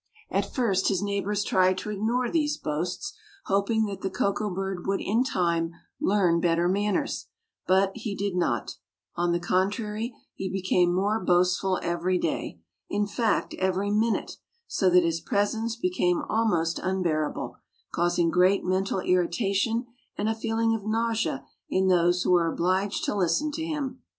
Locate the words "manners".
6.67-7.27